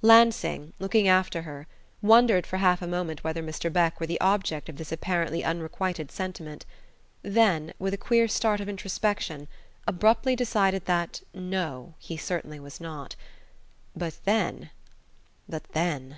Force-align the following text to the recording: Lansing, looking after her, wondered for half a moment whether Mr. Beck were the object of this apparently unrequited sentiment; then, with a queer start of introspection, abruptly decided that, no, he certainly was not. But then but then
Lansing, 0.00 0.72
looking 0.78 1.08
after 1.08 1.42
her, 1.42 1.66
wondered 2.00 2.46
for 2.46 2.56
half 2.56 2.80
a 2.80 2.86
moment 2.86 3.22
whether 3.22 3.42
Mr. 3.42 3.70
Beck 3.70 4.00
were 4.00 4.06
the 4.06 4.18
object 4.18 4.70
of 4.70 4.76
this 4.78 4.90
apparently 4.90 5.44
unrequited 5.44 6.10
sentiment; 6.10 6.64
then, 7.20 7.74
with 7.78 7.92
a 7.92 7.98
queer 7.98 8.26
start 8.26 8.62
of 8.62 8.68
introspection, 8.70 9.46
abruptly 9.86 10.34
decided 10.34 10.86
that, 10.86 11.20
no, 11.34 11.92
he 11.98 12.16
certainly 12.16 12.58
was 12.58 12.80
not. 12.80 13.14
But 13.94 14.16
then 14.24 14.70
but 15.46 15.64
then 15.74 16.16